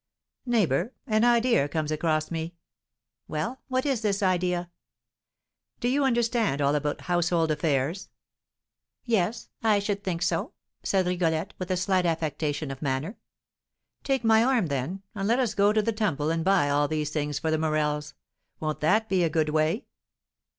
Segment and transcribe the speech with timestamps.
[0.47, 2.55] "Neighbour, an idea comes across me."
[3.27, 4.71] "Well, what is this idea?"
[5.79, 8.09] "Do you understand all about household affairs?"
[9.05, 13.19] "Yes; I should think so," said Rigolette, with a slight affectation of manner.
[14.03, 17.11] "Take my arm, then, and let us go to the Temple and buy all these
[17.11, 18.15] things for the Morels;
[18.59, 19.85] won't that be a good way?"